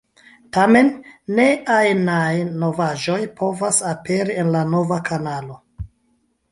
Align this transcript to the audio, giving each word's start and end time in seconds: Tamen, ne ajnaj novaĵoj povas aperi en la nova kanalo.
Tamen, 0.55 0.87
ne 1.39 1.45
ajnaj 1.75 2.31
novaĵoj 2.65 3.19
povas 3.43 3.81
aperi 3.95 4.41
en 4.45 4.53
la 4.59 4.67
nova 4.75 5.01
kanalo. 5.13 5.63